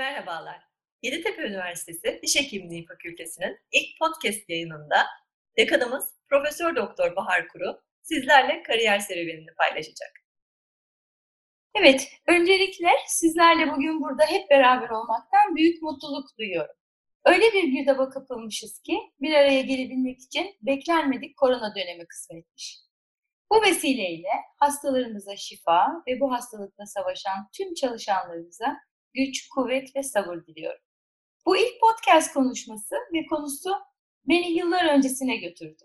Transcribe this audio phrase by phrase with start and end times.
[0.00, 0.60] Merhabalar.
[1.02, 5.06] Yeditepe Üniversitesi Diş Hekimliği Fakültesi'nin ilk podcast yayınında
[5.58, 10.10] dekanımız Profesör Doktor Bahar Kuru sizlerle kariyer serüvenini paylaşacak.
[11.74, 16.74] Evet, öncelikle sizlerle bugün burada hep beraber olmaktan büyük mutluluk duyuyorum.
[17.24, 22.78] Öyle bir girdaba kapılmışız ki bir araya gelebilmek için beklenmedik korona dönemi kısmetmiş.
[23.52, 28.76] Bu vesileyle hastalarımıza şifa ve bu hastalıkla savaşan tüm çalışanlarımıza
[29.14, 30.82] güç, kuvvet ve sabır diliyorum.
[31.46, 33.70] Bu ilk podcast konuşması ve konusu
[34.24, 35.84] beni yıllar öncesine götürdü.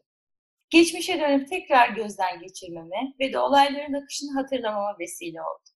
[0.70, 5.69] Geçmişe dönüp tekrar gözden geçirmeme ve de olayların akışını hatırlamama vesile oldu.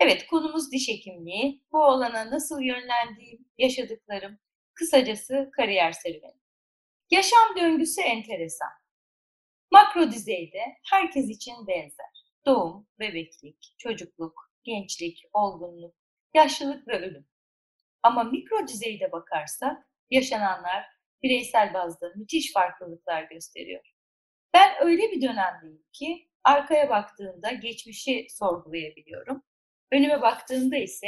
[0.00, 1.62] Evet, konumuz diş hekimliği.
[1.72, 4.38] Bu alana nasıl yönlendiğim, yaşadıklarım,
[4.74, 6.40] kısacası kariyer serüveni.
[7.10, 8.72] Yaşam döngüsü enteresan.
[9.72, 12.24] Makro düzeyde herkes için benzer.
[12.46, 15.94] Doğum, bebeklik, çocukluk, gençlik, olgunluk,
[16.34, 17.26] yaşlılık ve ölüm.
[18.02, 20.86] Ama mikro düzeyde bakarsak yaşananlar
[21.22, 23.94] bireysel bazda müthiş farklılıklar gösteriyor.
[24.54, 29.42] Ben öyle bir dönemdeyim ki arkaya baktığımda geçmişi sorgulayabiliyorum.
[29.92, 31.06] Önüme baktığımda ise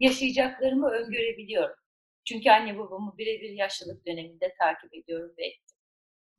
[0.00, 1.76] yaşayacaklarımı öngörebiliyorum.
[2.24, 5.76] Çünkü anne babamı birebir yaşlılık döneminde takip ediyorum ve ettim.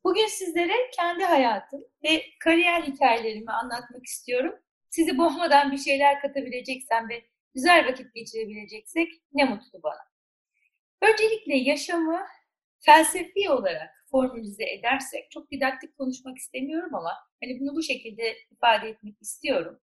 [0.03, 4.55] Bugün sizlere kendi hayatım ve kariyer hikayelerimi anlatmak istiyorum.
[4.89, 7.27] Sizi boğmadan bir şeyler katabileceksem ve
[7.57, 10.03] güzel vakit geçirebileceksek ne mutlu bana.
[11.01, 12.25] Öncelikle yaşamı
[12.79, 17.13] felsefi olarak formülize edersek, çok didaktik konuşmak istemiyorum ama
[17.43, 19.79] hani bunu bu şekilde ifade etmek istiyorum.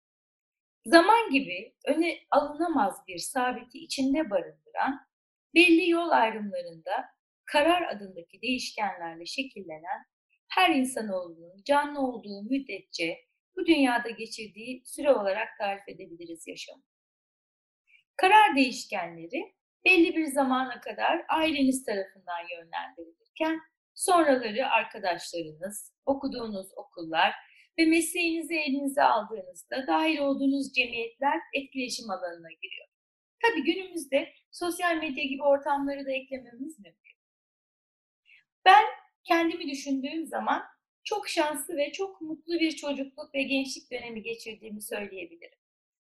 [0.86, 5.06] Zaman gibi öne alınamaz bir sabiti içinde barındıran,
[5.54, 7.04] belli yol ayrımlarında
[7.44, 10.06] karar adındaki değişkenlerle şekillenen
[10.48, 13.18] her insanoğlunun canlı olduğu müddetçe
[13.56, 16.82] bu dünyada geçirdiği süre olarak tarif edebiliriz yaşamı.
[18.20, 19.54] Karar değişkenleri
[19.84, 23.60] belli bir zamana kadar aileniz tarafından yönlendirilirken
[23.94, 27.32] sonraları arkadaşlarınız, okuduğunuz okullar
[27.78, 32.88] ve mesleğinizi elinize aldığınızda dahil olduğunuz cemiyetler etkileşim alanına giriyor.
[33.42, 37.16] Tabii günümüzde sosyal medya gibi ortamları da eklememiz mümkün.
[38.64, 38.84] Ben
[39.24, 40.62] kendimi düşündüğüm zaman
[41.04, 45.58] çok şanslı ve çok mutlu bir çocukluk ve gençlik dönemi geçirdiğimi söyleyebilirim.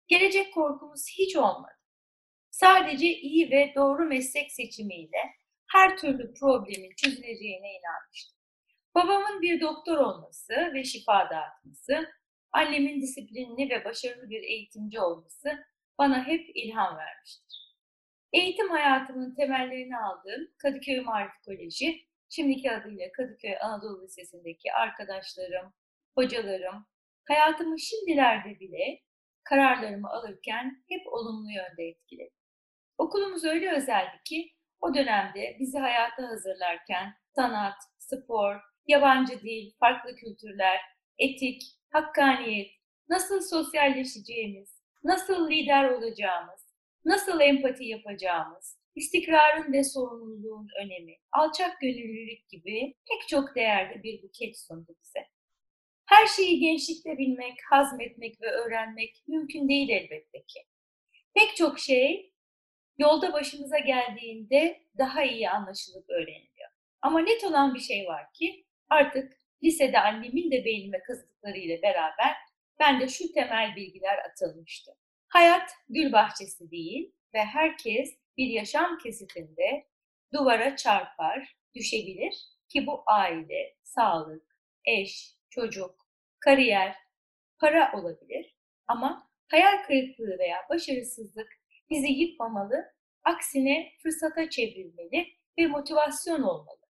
[0.07, 1.76] Gelecek korkumuz hiç olmadı.
[2.59, 5.17] Sadece iyi ve doğru meslek seçimiyle
[5.71, 8.37] her türlü problemin çözüleceğine inanmıştım.
[8.95, 12.09] Babamın bir doktor olması ve şifa dağıtması,
[12.51, 15.65] annemin disiplinli ve başarılı bir eğitimci olması
[15.97, 17.75] bana hep ilham vermiştir.
[18.33, 25.73] Eğitim hayatımın temellerini aldığım Kadıköy Marif Koleji, şimdiki adıyla Kadıköy Anadolu Lisesi'ndeki arkadaşlarım,
[26.15, 26.85] hocalarım,
[27.27, 29.01] hayatımı şimdilerde bile
[29.43, 32.36] kararlarımı alırken hep olumlu yönde etkiledi.
[32.97, 38.55] Okulumuz öyle özeldi ki o dönemde bizi hayata hazırlarken sanat, spor,
[38.87, 40.81] yabancı dil, farklı kültürler,
[41.17, 42.71] etik, hakkaniyet,
[43.09, 46.75] nasıl sosyalleşeceğimiz, nasıl lider olacağımız,
[47.05, 54.59] nasıl empati yapacağımız, istikrarın ve sorumluluğun önemi, alçak gönüllülük gibi pek çok değerde bir buket
[54.59, 55.27] sundu bize.
[56.05, 60.59] Her şeyi gençlikte bilmek, hazmetmek ve öğrenmek mümkün değil elbette ki.
[61.33, 62.33] Pek çok şey
[62.97, 66.69] yolda başımıza geldiğinde daha iyi anlaşılıp öğreniliyor.
[67.01, 72.35] Ama net olan bir şey var ki artık lisede annemin de beynime kazıdıklarıyla beraber
[72.79, 74.91] ben de şu temel bilgiler atılmıştı.
[75.27, 79.87] Hayat gül bahçesi değil ve herkes bir yaşam kesitinde
[80.33, 82.33] duvara çarpar, düşebilir
[82.69, 85.95] ki bu aile, sağlık, eş, çocuk,
[86.39, 86.95] kariyer,
[87.59, 88.55] para olabilir
[88.87, 91.56] ama hayal kırıklığı veya başarısızlık
[91.89, 92.85] bizi yıkmamalı,
[93.23, 95.27] aksine fırsata çevrilmeli
[95.59, 96.81] ve motivasyon olmalı.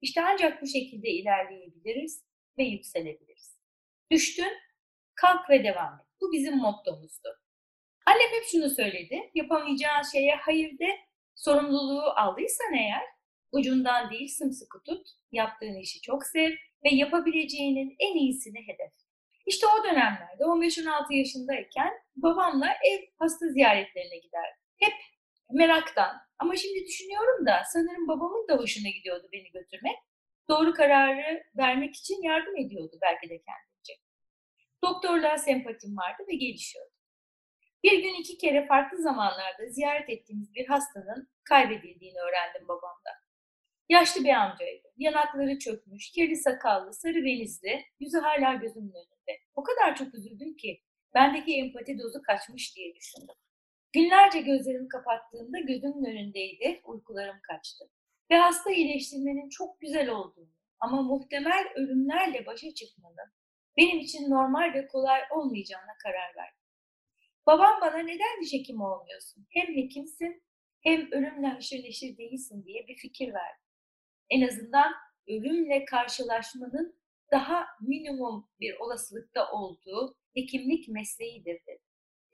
[0.00, 2.24] İşte ancak bu şekilde ilerleyebiliriz
[2.58, 3.56] ve yükselebiliriz.
[4.10, 4.52] Düştün,
[5.14, 6.06] kalk ve devam et.
[6.20, 7.28] Bu bizim mottomuzdu.
[8.06, 10.98] Annem hep şunu söyledi, yapamayacağın şeye hayır de,
[11.34, 13.02] sorumluluğu aldıysan eğer,
[13.52, 16.50] ucundan değil sımsıkı tut, yaptığın işi çok sev
[16.84, 18.92] ve yapabileceğinin en iyisini hedef.
[19.50, 24.62] İşte o dönemlerde 15-16 yaşındayken babamla ev hasta ziyaretlerine giderdim.
[24.76, 24.92] Hep
[25.50, 26.16] meraktan.
[26.38, 29.96] Ama şimdi düşünüyorum da sanırım babamın da hoşuna gidiyordu beni götürmek.
[30.48, 33.92] Doğru kararı vermek için yardım ediyordu belki de kendince.
[34.84, 36.94] Doktorluğa sempatim vardı ve gelişiyordu.
[37.84, 43.18] Bir gün iki kere farklı zamanlarda ziyaret ettiğimiz bir hastanın kaybedildiğini öğrendim babamdan.
[43.88, 44.88] Yaşlı bir amcaydı.
[44.96, 49.19] Yanakları çökmüş, kirli sakallı, sarı benizli, yüzü hala gözümün önünde.
[49.54, 50.82] O kadar çok üzüldüm ki
[51.14, 53.34] bendeki empati dozu kaçmış diye düşündüm.
[53.92, 57.84] Günlerce gözlerimi kapattığımda gözümün önündeydi, uykularım kaçtı.
[58.30, 60.50] Ve hasta iyileştirmenin çok güzel olduğunu
[60.80, 63.32] ama muhtemel ölümlerle başa çıkmanın
[63.76, 66.60] benim için normal ve kolay olmayacağına karar verdim.
[67.46, 69.46] Babam bana neden diş hekimi olmuyorsun?
[69.50, 70.42] Hem hekimsin
[70.82, 73.60] hem ölümle haşır neşir değilsin diye bir fikir verdi.
[74.30, 74.92] En azından
[75.28, 76.99] ölümle karşılaşmanın
[77.32, 81.82] daha minimum bir olasılıkta olduğu hekimlik mesleğidir dedi.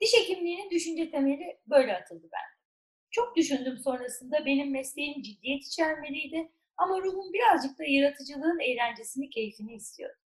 [0.01, 2.57] Diş hekimliğinin düşünce temeli böyle atıldı bende.
[3.11, 10.17] Çok düşündüm sonrasında benim mesleğim ciddiyet içermeliydi ama ruhum birazcık da yaratıcılığın eğlencesini, keyfini istiyordu.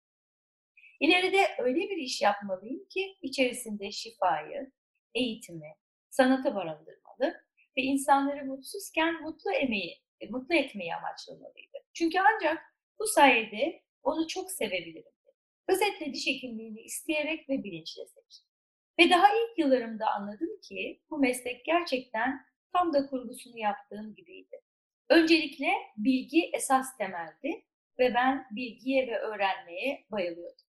[1.00, 4.72] İleride öyle bir iş yapmalıyım ki içerisinde şifayı,
[5.16, 5.76] eğitimi,
[6.10, 7.44] sanatı barındırmalı
[7.78, 11.78] ve insanları mutsuzken mutlu emeği, mutlu etmeyi amaçlamalıydı.
[11.94, 12.58] Çünkü ancak
[13.00, 15.12] bu sayede onu çok sevebilirim.
[15.68, 18.48] Özetle diş hekimliğini isteyerek ve bilinçle seçtim.
[19.00, 24.62] Ve daha ilk yıllarımda anladım ki bu meslek gerçekten tam da kurgusunu yaptığım gibiydi.
[25.10, 25.68] Öncelikle
[25.98, 27.66] bilgi esas temeldi
[28.00, 30.66] ve ben bilgiye ve öğrenmeye bayılıyordum.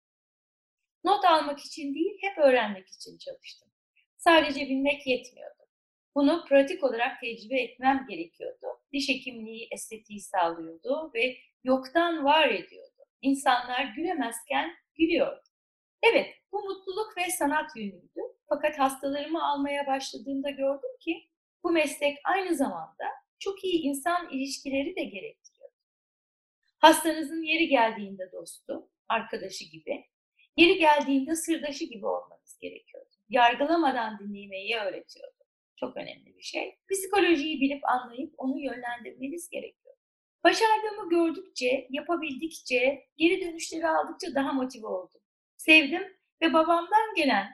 [1.04, 3.68] Not almak için değil, hep öğrenmek için çalıştım.
[4.16, 5.62] Sadece bilmek yetmiyordu.
[6.14, 8.66] Bunu pratik olarak tecrübe etmem gerekiyordu.
[8.92, 12.85] Diş hekimliği estetiği sağlıyordu ve yoktan var ediyordu.
[13.26, 15.42] İnsanlar gülemezken gülüyordu.
[16.02, 18.20] Evet, bu mutluluk ve sanat yönüydü.
[18.48, 21.30] Fakat hastalarımı almaya başladığımda gördüm ki
[21.62, 23.04] bu meslek aynı zamanda
[23.38, 25.70] çok iyi insan ilişkileri de gerektiriyor.
[26.78, 30.04] Hastanızın yeri geldiğinde dostu, arkadaşı gibi,
[30.56, 33.14] yeri geldiğinde sırdaşı gibi olmanız gerekiyordu.
[33.28, 35.44] Yargılamadan dinlemeyi öğretiyordu.
[35.76, 36.78] Çok önemli bir şey.
[36.90, 39.85] Psikolojiyi bilip anlayıp onu yönlendirmeniz gerekiyor.
[40.46, 45.20] Başardığımı gördükçe, yapabildikçe, geri dönüşleri aldıkça daha motive oldum.
[45.56, 46.02] Sevdim
[46.42, 47.46] ve babamdan gelen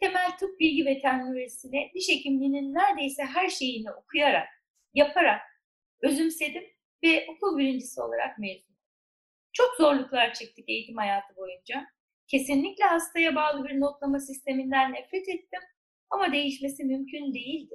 [0.00, 4.48] temel tıp bilgi ve teknolojisine diş hekimliğinin neredeyse her şeyini okuyarak,
[4.94, 5.40] yaparak
[6.02, 6.64] özümsedim
[7.02, 8.76] ve okul birincisi olarak mezun
[9.52, 11.86] Çok zorluklar çektik eğitim hayatı boyunca.
[12.26, 15.60] Kesinlikle hastaya bağlı bir notlama sisteminden nefret ettim
[16.10, 17.74] ama değişmesi mümkün değildi.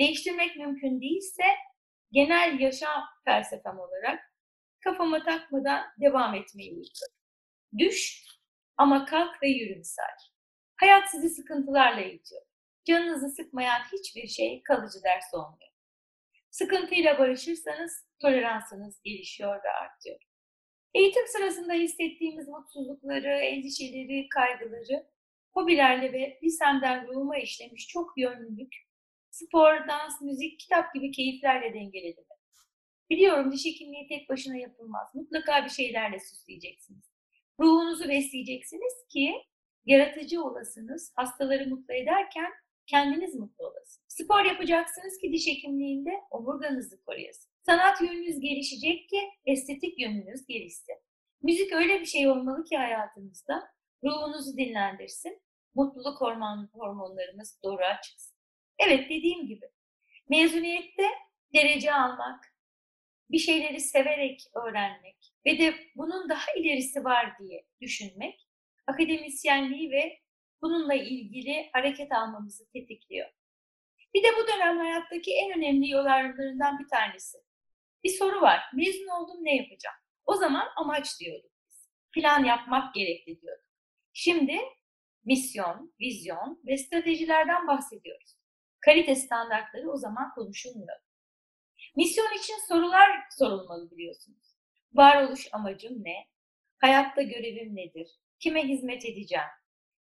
[0.00, 1.44] Değiştirmek mümkün değilse
[2.16, 4.20] genel yaşam felsefem olarak
[4.84, 7.16] kafama takmadan devam etmeyi uyguladım.
[7.78, 8.24] Düş
[8.76, 9.82] ama kalk ve yürü.
[10.76, 12.42] Hayat sizi sıkıntılarla eğitiyor.
[12.84, 15.70] Canınızı sıkmayan hiçbir şey kalıcı ders olmuyor.
[16.50, 20.20] Sıkıntıyla barışırsanız toleransınız gelişiyor ve artıyor.
[20.94, 25.06] Eğitim sırasında hissettiğimiz mutsuzlukları, endişeleri, kaygıları
[25.54, 28.74] hobilerle ve lisemden ruhuma işlemiş çok yönlülük,
[29.38, 32.24] spor, dans, müzik, kitap gibi keyiflerle dengeledim.
[33.10, 35.14] Biliyorum diş hekimliği tek başına yapılmaz.
[35.14, 37.04] Mutlaka bir şeylerle süsleyeceksiniz.
[37.60, 39.34] Ruhunuzu besleyeceksiniz ki
[39.86, 42.52] yaratıcı olasınız, hastaları mutlu ederken
[42.86, 44.04] kendiniz mutlu olasınız.
[44.08, 47.52] Spor yapacaksınız ki diş hekimliğinde omurganızı koruyasın.
[47.66, 50.96] Sanat yönünüz gelişecek ki estetik yönünüz gelişsin.
[51.42, 53.70] Müzik öyle bir şey olmalı ki hayatınızda
[54.04, 55.42] ruhunuzu dinlendirsin,
[55.74, 58.35] mutluluk hormon, hormonlarımız doğruğa çıksın.
[58.78, 59.70] Evet dediğim gibi
[60.28, 61.08] mezuniyette
[61.54, 62.56] derece almak,
[63.30, 68.46] bir şeyleri severek öğrenmek ve de bunun daha ilerisi var diye düşünmek
[68.86, 70.18] akademisyenliği ve
[70.62, 73.28] bununla ilgili hareket almamızı tetikliyor.
[74.14, 77.38] Bir de bu dönem hayattaki en önemli yol ayrımlarından bir tanesi.
[78.04, 78.60] Bir soru var.
[78.74, 79.96] Mezun oldum ne yapacağım?
[80.24, 81.88] O zaman amaç diyorduk biz.
[82.12, 83.66] Plan yapmak gerekli diyorduk.
[84.12, 84.58] Şimdi
[85.24, 88.36] misyon, vizyon ve stratejilerden bahsediyoruz.
[88.80, 90.96] Kalite standartları o zaman konuşulmuyor.
[91.96, 94.56] Misyon için sorular sorulmalı biliyorsunuz.
[94.92, 96.26] Varoluş amacım ne?
[96.78, 98.08] Hayatta görevim nedir?
[98.38, 99.44] Kime hizmet edeceğim?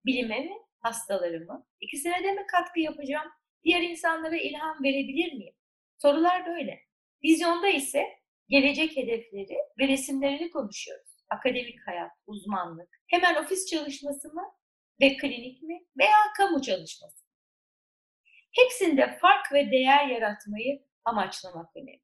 [0.07, 0.57] Bilime mi?
[0.79, 1.67] Hastalarımı?
[1.81, 3.29] İkisine de mi katkı yapacağım?
[3.65, 5.55] Diğer insanlara ilham verebilir miyim?
[5.99, 6.81] Sorular böyle.
[7.25, 8.05] Vizyonda ise
[8.49, 11.11] gelecek hedefleri ve resimlerini konuşuyoruz.
[11.31, 14.43] Akademik hayat, uzmanlık, hemen ofis çalışması mı
[15.01, 17.20] ve klinik mi veya kamu çalışması.
[18.53, 22.03] Hepsinde fark ve değer yaratmayı amaçlamak önemli.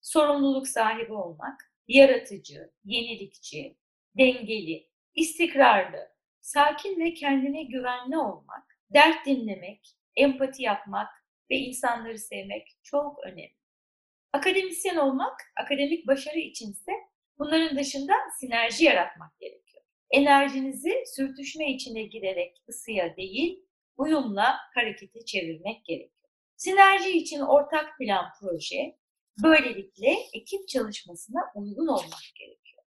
[0.00, 3.76] Sorumluluk sahibi olmak, yaratıcı, yenilikçi,
[4.18, 6.08] dengeli, istikrarlı,
[6.40, 11.08] sakin ve kendine güvenli olmak, dert dinlemek, empati yapmak
[11.50, 13.56] ve insanları sevmek çok önemli.
[14.32, 16.92] Akademisyen olmak, akademik başarı içinse
[17.38, 19.82] bunların dışında sinerji yaratmak gerekiyor.
[20.10, 23.64] Enerjinizi sürtüşme içine girerek ısıya değil,
[24.00, 26.30] uyumla harekete çevirmek gerekiyor.
[26.56, 28.98] Sinerji için ortak plan proje,
[29.42, 32.82] böylelikle ekip çalışmasına uygun olmak gerekiyor.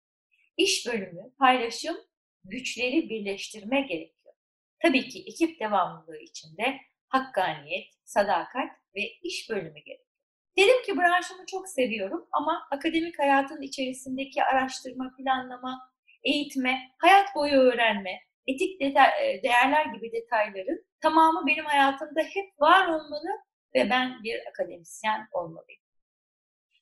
[0.56, 1.96] İş bölümü, paylaşım,
[2.44, 4.34] güçleri birleştirme gerekiyor.
[4.82, 10.10] Tabii ki ekip devamlılığı içinde hakkaniyet, sadakat ve iş bölümü gerekiyor.
[10.56, 15.90] Dedim ki branşımı çok seviyorum ama akademik hayatın içerisindeki araştırma, planlama,
[16.24, 18.20] eğitme, hayat boyu öğrenme,
[18.54, 23.28] etik detay, değerler gibi detayların tamamı benim hayatımda hep var olmalı
[23.74, 25.82] ve ben bir akademisyen olmalıyım.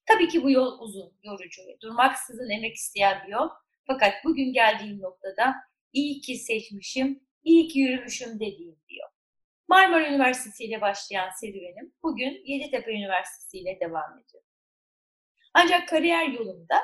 [0.06, 3.48] Tabii ki bu yol uzun, yorucu ve durmaksızın emek isteyen bir yol.
[3.86, 5.54] Fakat bugün geldiğim noktada
[5.92, 9.08] iyi ki seçmişim, iyi ki yürümüşüm dediğim diyor.
[9.68, 14.44] Marmara Üniversitesi ile başlayan serüvenim bugün Yeditepe Üniversitesi ile devam ediyor.
[15.54, 16.80] Ancak kariyer yolumda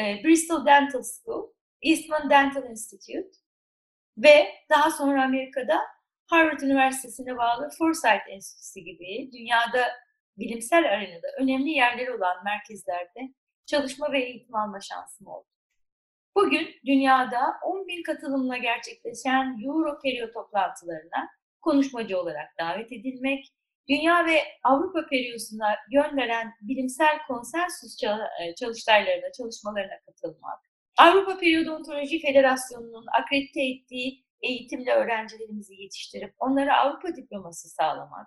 [0.00, 3.30] e, Bristol Dental School, Eastman Dental Institute
[4.18, 5.80] ve daha sonra Amerika'da
[6.26, 9.86] Harvard Üniversitesi'ne bağlı Forsyth Enstitüsü gibi dünyada
[10.38, 13.20] bilimsel arenada önemli yerleri olan merkezlerde
[13.66, 15.46] çalışma ve eğitim alma şansım oldu.
[16.36, 21.28] Bugün dünyada 10 bin katılımla gerçekleşen Euro Perio toplantılarına
[21.60, 23.52] konuşmacı olarak davet edilmek,
[23.88, 30.60] Dünya ve Avrupa periyosuna yön veren bilimsel konsensüs e, çalıştaylarına, çalışmalarına katılmak,
[30.96, 38.26] Avrupa Periyodontoloji Federasyonu'nun akredite ettiği eğitimle öğrencilerimizi yetiştirip onlara Avrupa diploması sağlamak,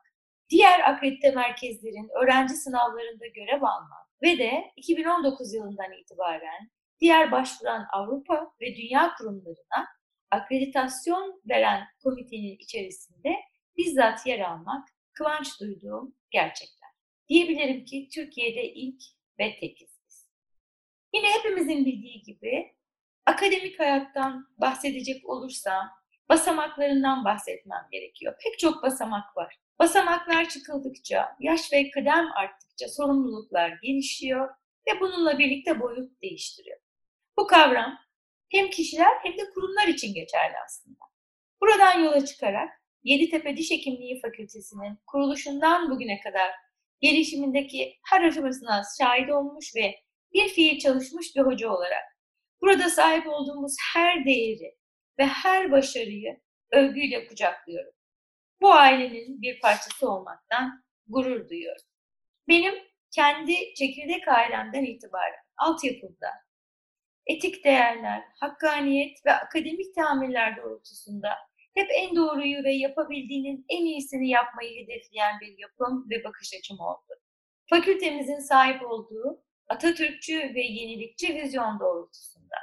[0.49, 6.71] diğer akredite merkezlerin öğrenci sınavlarında görev almak ve de 2019 yılından itibaren
[7.01, 9.87] diğer başvuran Avrupa ve dünya kurumlarına
[10.31, 13.35] akreditasyon veren komitenin içerisinde
[13.77, 16.89] bizzat yer almak kıvanç duyduğum gerçekler.
[17.29, 19.01] Diyebilirim ki Türkiye'de ilk
[19.39, 19.88] ve tekiz.
[21.13, 22.75] Yine hepimizin bildiği gibi
[23.25, 25.89] akademik hayattan bahsedecek olursam
[26.29, 28.35] basamaklarından bahsetmem gerekiyor.
[28.43, 29.59] Pek çok basamak var.
[29.79, 34.49] Basamaklar çıkıldıkça, yaş ve kıdem arttıkça sorumluluklar gelişiyor
[34.87, 36.79] ve bununla birlikte boyut değiştiriyor.
[37.37, 37.97] Bu kavram
[38.51, 40.99] hem kişiler hem de kurumlar için geçerli aslında.
[41.61, 42.69] Buradan yola çıkarak
[43.03, 46.51] Yeditepe Diş Hekimliği Fakültesi'nin kuruluşundan bugüne kadar
[47.01, 49.95] gelişimindeki her aşamasına şahit olmuş ve
[50.33, 52.03] bir fiil çalışmış bir hoca olarak
[52.61, 54.77] burada sahip olduğumuz her değeri
[55.19, 56.39] ve her başarıyı
[56.71, 57.93] övgüyle kucaklıyorum.
[58.61, 61.85] Bu ailenin bir parçası olmaktan gurur duyuyorum.
[62.47, 62.73] Benim
[63.15, 66.29] kendi çekirdek ailemden itibaren altyapımda
[67.27, 71.29] etik değerler, hakkaniyet ve akademik tamirler doğrultusunda
[71.75, 77.13] hep en doğruyu ve yapabildiğinin en iyisini yapmayı hedefleyen bir yapım ve bakış açım oldu.
[77.69, 82.55] Fakültemizin sahip olduğu Atatürkçü ve yenilikçi vizyon doğrultusunda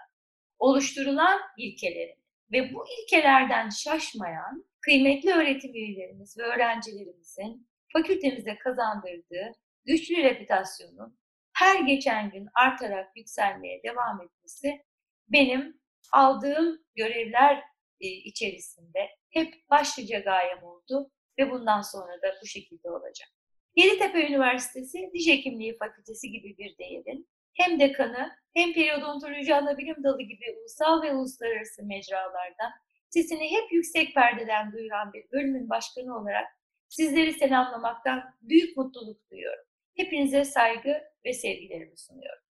[0.58, 2.22] oluşturulan ilkelerin
[2.52, 9.52] ve bu ilkelerden şaşmayan kıymetli öğretim üyelerimiz ve öğrencilerimizin fakültemize kazandırdığı
[9.84, 11.18] güçlü reputasyonun
[11.56, 14.84] her geçen gün artarak yükselmeye devam etmesi
[15.28, 15.80] benim
[16.12, 17.62] aldığım görevler
[18.00, 23.28] e, içerisinde hep başlıca gayem oldu ve bundan sonra da bu şekilde olacak.
[23.76, 30.44] Yeditepe Üniversitesi Diş Hekimliği Fakültesi gibi bir değerin hem dekanı hem periyodontoloji anabilim dalı gibi
[30.60, 32.72] ulusal ve uluslararası mecralarda
[33.10, 36.46] sesini hep yüksek perdeden duyuran bir bölümün başkanı olarak
[36.88, 39.64] sizleri selamlamaktan büyük mutluluk duyuyorum.
[39.96, 42.45] Hepinize saygı ve sevgilerimi sunuyorum.